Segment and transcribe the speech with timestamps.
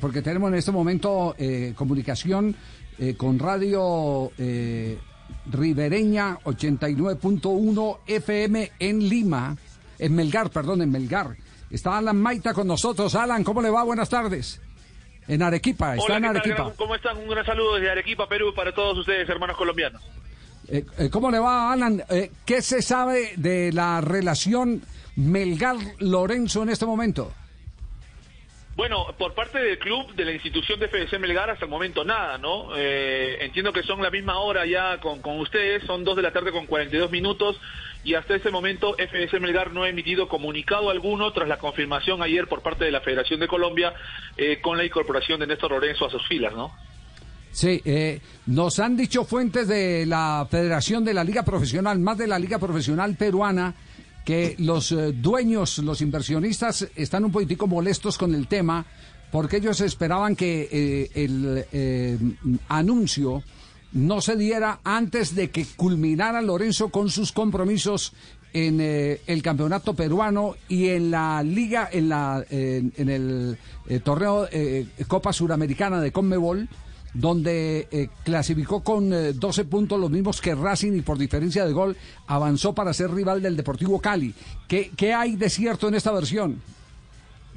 [0.00, 2.54] porque tenemos en este momento eh, comunicación
[3.00, 4.96] eh, con Radio eh,
[5.50, 9.56] Ribereña 89.1 FM en Lima,
[9.98, 11.36] en Melgar, perdón, en Melgar.
[11.68, 13.12] Está Alan Maita con nosotros.
[13.16, 13.82] Alan, ¿cómo le va?
[13.82, 14.60] Buenas tardes.
[15.26, 16.72] En Arequipa, está en Arequipa.
[16.76, 17.18] ¿Cómo están?
[17.18, 20.00] Un gran saludo desde Arequipa, Perú, para todos ustedes, hermanos colombianos.
[21.10, 22.04] ¿Cómo le va, Alan?
[22.44, 24.82] ¿Qué se sabe de la relación
[25.16, 27.32] Melgar-Lorenzo en este momento?
[28.74, 32.38] Bueno, por parte del club, de la institución de FDC Melgar, hasta el momento nada,
[32.38, 32.74] ¿no?
[32.74, 36.32] Eh, entiendo que son la misma hora ya con, con ustedes, son dos de la
[36.32, 37.60] tarde con 42 minutos
[38.02, 42.48] y hasta ese momento FDC Melgar no ha emitido comunicado alguno tras la confirmación ayer
[42.48, 43.92] por parte de la Federación de Colombia
[44.38, 46.72] eh, con la incorporación de Néstor Lorenzo a sus filas, ¿no?
[47.52, 52.26] Sí, eh, nos han dicho fuentes de la Federación de la Liga Profesional, más de
[52.26, 53.74] la Liga Profesional Peruana,
[54.24, 58.84] que los eh, dueños, los inversionistas están un poquitico molestos con el tema
[59.30, 62.18] porque ellos esperaban que eh, el eh,
[62.68, 63.42] anuncio
[63.92, 68.12] no se diera antes de que culminara Lorenzo con sus compromisos
[68.54, 73.56] en el campeonato peruano y en la liga, en, la, en el
[74.04, 74.46] torneo
[75.08, 76.68] Copa Suramericana de Conmebol
[77.14, 81.72] donde eh, clasificó con 12 eh, puntos, los mismos que Racing y por diferencia de
[81.72, 81.96] gol
[82.26, 84.34] avanzó para ser rival del Deportivo Cali.
[84.68, 86.62] ¿Qué, qué hay de cierto en esta versión?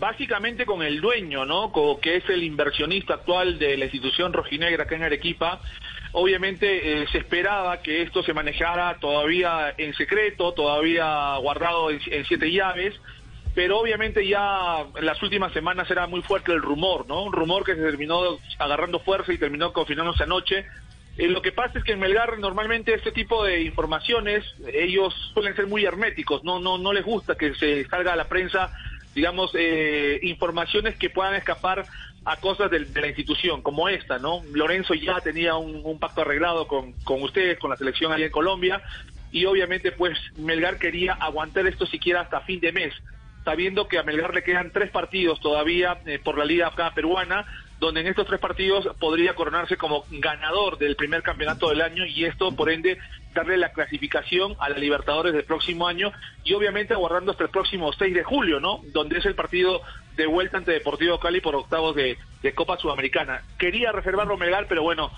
[0.00, 1.72] Básicamente con el dueño, ¿no?
[2.02, 5.60] que es el inversionista actual de la institución rojinegra acá en Arequipa.
[6.12, 12.50] Obviamente eh, se esperaba que esto se manejara todavía en secreto, todavía guardado en siete
[12.50, 12.94] llaves
[13.56, 17.24] pero obviamente ya en las últimas semanas era muy fuerte el rumor, ¿no?
[17.24, 20.66] Un rumor que se terminó agarrando fuerza y terminó confirmándose anoche.
[21.16, 25.56] Eh, lo que pasa es que en Melgar normalmente este tipo de informaciones ellos suelen
[25.56, 28.70] ser muy herméticos, no no no les gusta que se salga a la prensa,
[29.14, 31.86] digamos, eh, informaciones que puedan escapar
[32.26, 34.42] a cosas de, la institución, como esta, ¿no?
[34.52, 38.32] Lorenzo ya tenía un, un pacto arreglado con, con ustedes, con la selección allá en
[38.32, 38.82] Colombia,
[39.32, 42.92] y obviamente pues Melgar quería aguantar esto siquiera hasta fin de mes
[43.46, 47.46] sabiendo que a Melgar le quedan tres partidos todavía eh, por la Liga peruana,
[47.78, 52.24] donde en estos tres partidos podría coronarse como ganador del primer campeonato del año y
[52.24, 52.98] esto, por ende,
[53.34, 56.10] darle la clasificación a la Libertadores del próximo año
[56.42, 58.80] y obviamente aguardando hasta el próximo 6 de julio, ¿no?
[58.92, 59.80] Donde es el partido
[60.16, 63.42] de vuelta ante Deportivo Cali por octavos de, de Copa Sudamericana.
[63.60, 65.12] Quería reservarlo Melgar, pero bueno,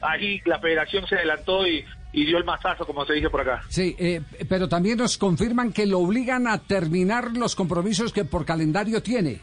[0.00, 3.62] ahí la federación se adelantó y y dio el mazazo, como se dice por acá.
[3.68, 8.44] Sí, eh, pero también nos confirman que lo obligan a terminar los compromisos que por
[8.44, 9.40] calendario tiene.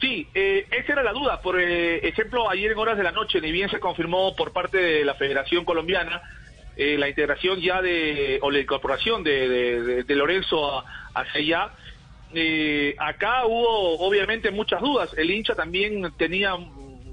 [0.00, 1.40] Sí, eh, esa era la duda.
[1.40, 4.78] Por eh, ejemplo, ayer en horas de la noche, ni bien se confirmó por parte
[4.78, 6.22] de la Federación Colombiana
[6.78, 11.70] la integración ya de, o la incorporación de, de, Lorenzo hacia allá.
[12.98, 15.14] acá hubo obviamente muchas dudas.
[15.16, 16.54] El hincha también tenía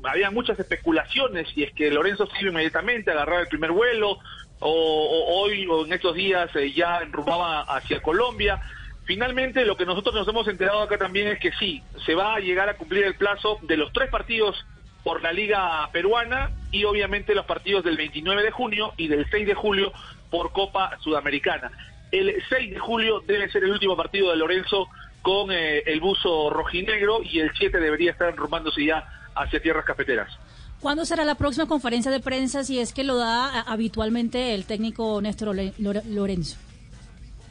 [0.03, 4.19] había muchas especulaciones y es que Lorenzo se iba inmediatamente agarrar el primer vuelo
[4.59, 8.61] o, hoy o en estos días eh, ya enrumaba hacia Colombia.
[9.05, 12.39] Finalmente lo que nosotros nos hemos enterado acá también es que sí, se va a
[12.39, 14.65] llegar a cumplir el plazo de los tres partidos
[15.03, 19.47] por la Liga Peruana y obviamente los partidos del 29 de junio y del 6
[19.47, 19.91] de julio
[20.29, 21.71] por Copa Sudamericana.
[22.11, 24.87] El 6 de julio debe ser el último partido de Lorenzo
[25.21, 30.37] con eh, el buzo rojinegro y el 7 debería estar enrumándose ya hacia tierras cafeteras.
[30.79, 35.21] ¿Cuándo será la próxima conferencia de prensa si es que lo da habitualmente el técnico
[35.21, 36.57] Néstor Lorenzo?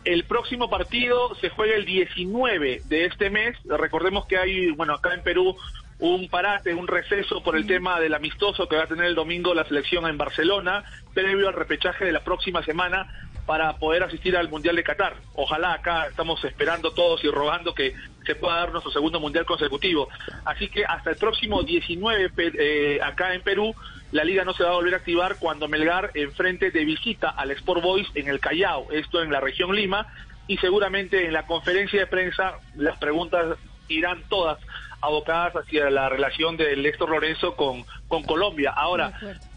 [0.04, 3.56] El próximo partido se juega el 19 de este mes.
[3.64, 5.56] Recordemos que hay, bueno, acá en Perú
[6.00, 9.54] un parate, un receso por el tema del amistoso que va a tener el domingo
[9.54, 14.48] la selección en Barcelona, previo al repechaje de la próxima semana para poder asistir al
[14.48, 15.16] Mundial de Qatar.
[15.34, 17.94] Ojalá acá estamos esperando todos y rogando que
[18.24, 20.08] se pueda dar nuestro segundo Mundial consecutivo.
[20.44, 23.74] Así que hasta el próximo 19 eh, acá en Perú,
[24.12, 27.50] la liga no se va a volver a activar cuando Melgar enfrente de visita al
[27.50, 30.06] Sport Boys en el Callao, esto en la región Lima,
[30.46, 33.58] y seguramente en la conferencia de prensa las preguntas
[33.88, 34.58] irán todas
[35.00, 38.70] abocadas hacia la relación de Néstor Lorenzo con, con Colombia.
[38.70, 39.12] Ahora,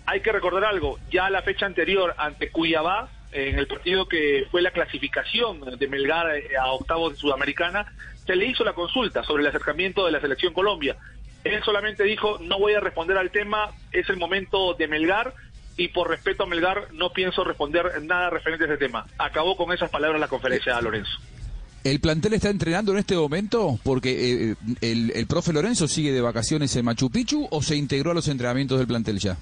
[0.05, 4.61] hay que recordar algo, ya la fecha anterior ante Cuyabá, en el partido que fue
[4.61, 7.93] la clasificación de Melgar eh, a octavos de Sudamericana,
[8.25, 10.95] se le hizo la consulta sobre el acercamiento de la selección Colombia.
[11.43, 15.33] Él solamente dijo, no voy a responder al tema, es el momento de Melgar
[15.77, 19.05] y por respeto a Melgar no pienso responder nada referente a ese tema.
[19.17, 21.11] Acabó con esas palabras la conferencia, Lorenzo.
[21.83, 23.77] ¿El plantel está entrenando en este momento?
[23.83, 28.11] Porque eh, el, el profe Lorenzo sigue de vacaciones en Machu Picchu o se integró
[28.11, 29.37] a los entrenamientos del plantel ya?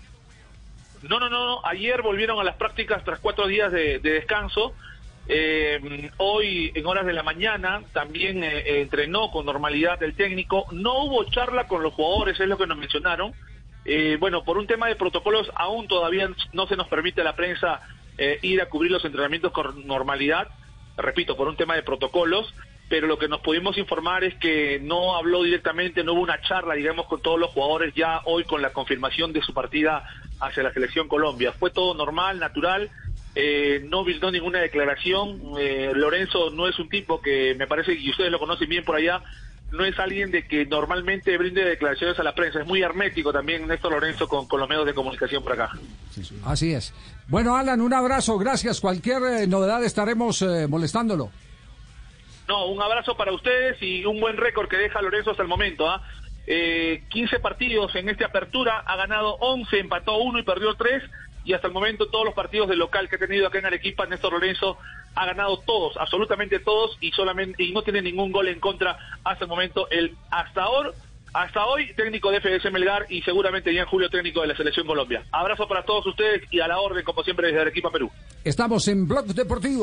[1.04, 4.74] No, no, no, Ayer volvieron a las prácticas tras cuatro días de, descanso.
[5.28, 10.66] Eh, hoy, en horas de la mañana, también eh, entrenó con normalidad el técnico.
[10.72, 13.34] No hubo charla con los jugadores, es lo que nos mencionaron.
[13.84, 17.36] Eh, bueno, por un tema de protocolos, aún todavía no se nos permite a la
[17.36, 17.82] prensa
[18.44, 20.48] ir a cubrir los entrenamientos con normalidad.
[20.96, 22.54] Repito, por un tema de protocolos
[22.94, 26.76] pero lo que nos pudimos informar es que no habló directamente, no hubo una charla,
[26.76, 30.08] digamos, con todos los jugadores ya hoy con la confirmación de su partida
[30.40, 31.54] hacia la selección Colombia.
[31.54, 32.92] Fue todo normal, natural,
[33.34, 35.42] eh, no brindó ninguna declaración.
[35.58, 38.96] Eh, Lorenzo no es un tipo que me parece que ustedes lo conocen bien por
[38.96, 39.24] allá,
[39.72, 42.60] no es alguien de que normalmente brinde declaraciones a la prensa.
[42.60, 45.72] Es muy hermético también Néstor Lorenzo con, los medios de comunicación por acá.
[46.46, 46.94] Así es.
[47.28, 48.80] Bueno, Alan, un abrazo, gracias.
[48.80, 51.32] Cualquier eh, novedad estaremos molestándolo.
[52.48, 55.90] No, un abrazo para ustedes y un buen récord que deja Lorenzo hasta el momento.
[55.90, 56.02] ¿ah?
[56.46, 61.04] Eh, 15 partidos en esta apertura, ha ganado 11, empató 1 y perdió 3.
[61.46, 64.06] Y hasta el momento todos los partidos del local que ha tenido acá en Arequipa,
[64.06, 64.78] Néstor Lorenzo
[65.16, 69.44] ha ganado todos, absolutamente todos, y solamente y no tiene ningún gol en contra hasta
[69.44, 69.90] el momento.
[69.90, 70.92] El hasta ahora
[71.34, 74.86] hasta hoy, técnico de FDS Melgar y seguramente ya en julio técnico de la Selección
[74.86, 75.24] Colombia.
[75.32, 78.12] Abrazo para todos ustedes y a la orden, como siempre, desde Arequipa, Perú.
[78.44, 79.82] Estamos en Blog Deportivo.